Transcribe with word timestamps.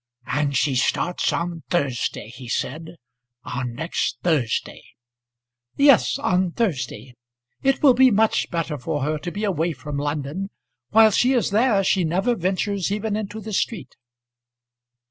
"And 0.25 0.57
she 0.57 0.73
starts 0.75 1.31
on 1.31 1.61
Thursday," 1.69 2.29
he 2.29 2.47
said; 2.47 2.95
"on 3.43 3.75
next 3.75 4.17
Thursday." 4.23 4.81
"Yes, 5.77 6.17
on 6.17 6.53
Thursday. 6.53 7.13
It 7.61 7.83
will 7.83 7.93
be 7.93 8.09
much 8.09 8.49
better 8.49 8.79
for 8.79 9.03
her 9.03 9.19
to 9.19 9.31
be 9.31 9.43
away 9.43 9.73
from 9.73 9.97
London. 9.99 10.49
While 10.89 11.11
she 11.11 11.33
is 11.33 11.51
there 11.51 11.83
she 11.83 12.03
never 12.03 12.33
ventures 12.33 12.91
even 12.91 13.15
into 13.15 13.39
the 13.39 13.53
street." 13.53 13.95